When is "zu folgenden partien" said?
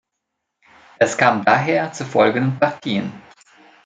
1.93-3.13